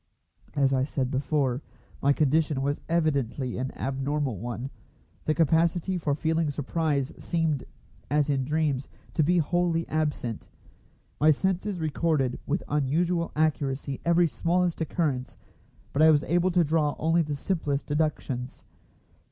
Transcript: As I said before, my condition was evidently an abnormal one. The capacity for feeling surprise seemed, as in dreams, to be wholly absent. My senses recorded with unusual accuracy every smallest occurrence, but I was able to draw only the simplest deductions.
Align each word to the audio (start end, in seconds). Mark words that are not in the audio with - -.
As 0.55 0.73
I 0.73 0.83
said 0.83 1.11
before, 1.11 1.61
my 2.01 2.11
condition 2.11 2.63
was 2.63 2.81
evidently 2.89 3.59
an 3.59 3.69
abnormal 3.75 4.39
one. 4.39 4.71
The 5.25 5.35
capacity 5.35 5.95
for 5.99 6.15
feeling 6.15 6.49
surprise 6.49 7.13
seemed, 7.19 7.65
as 8.09 8.27
in 8.27 8.43
dreams, 8.43 8.89
to 9.13 9.21
be 9.21 9.37
wholly 9.37 9.87
absent. 9.89 10.49
My 11.19 11.29
senses 11.29 11.77
recorded 11.79 12.39
with 12.47 12.63
unusual 12.67 13.31
accuracy 13.35 14.01
every 14.03 14.25
smallest 14.25 14.81
occurrence, 14.81 15.37
but 15.93 16.01
I 16.01 16.09
was 16.09 16.23
able 16.23 16.49
to 16.49 16.63
draw 16.63 16.95
only 16.97 17.21
the 17.21 17.35
simplest 17.35 17.85
deductions. 17.85 18.65